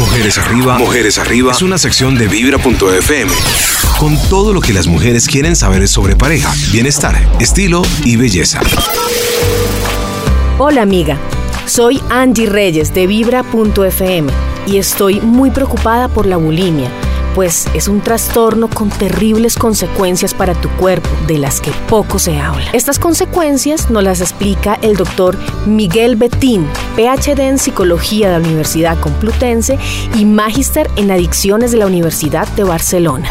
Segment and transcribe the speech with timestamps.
[0.00, 1.52] Mujeres Arriba, Mujeres Arriba.
[1.52, 3.30] Es una sección de Vibra.fm
[3.98, 8.60] con todo lo que las mujeres quieren saber sobre pareja, bienestar, estilo y belleza.
[10.58, 11.18] Hola amiga,
[11.66, 14.32] soy Angie Reyes de Vibra.fm
[14.66, 16.90] y estoy muy preocupada por la bulimia
[17.34, 22.38] pues es un trastorno con terribles consecuencias para tu cuerpo, de las que poco se
[22.38, 22.70] habla.
[22.72, 25.36] Estas consecuencias nos las explica el doctor
[25.66, 29.78] Miguel Betín, PhD en Psicología de la Universidad Complutense
[30.14, 33.28] y Magíster en Adicciones de la Universidad de Barcelona.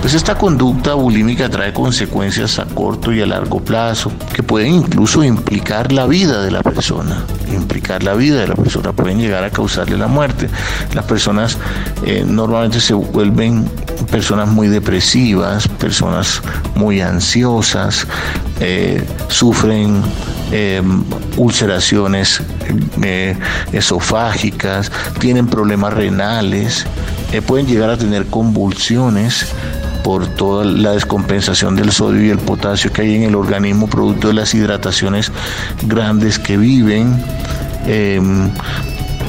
[0.00, 5.24] Pues esta conducta bulímica trae consecuencias a corto y a largo plazo que pueden incluso
[5.24, 9.50] implicar la vida de la persona, implicar la vida de la persona, pueden llegar a
[9.50, 10.48] causarle la muerte.
[10.94, 11.58] Las personas
[12.06, 13.68] eh, normalmente se vuelven
[14.10, 16.42] personas muy depresivas, personas
[16.76, 18.06] muy ansiosas,
[18.60, 20.00] eh, sufren
[20.52, 20.80] eh,
[21.36, 22.40] ulceraciones
[23.72, 26.86] esofágicas, tienen problemas renales,
[27.46, 29.52] pueden llegar a tener convulsiones
[30.02, 34.28] por toda la descompensación del sodio y el potasio que hay en el organismo producto
[34.28, 35.32] de las hidrataciones
[35.82, 37.22] grandes que viven.
[37.86, 38.50] Em,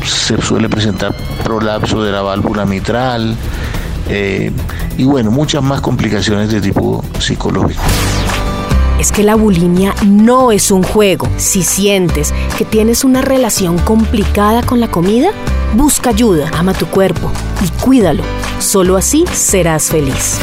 [0.06, 3.36] se suele presentar prolapso de la válvula mitral
[4.09, 4.52] eh,
[4.97, 7.81] y bueno, muchas más complicaciones de tipo psicológico.
[9.00, 11.30] Es que la bulimia no es un juego.
[11.38, 15.30] Si sientes que tienes una relación complicada con la comida,
[15.73, 17.31] busca ayuda, ama tu cuerpo
[17.64, 18.23] y cuídalo.
[18.60, 20.38] Solo así serás feliz.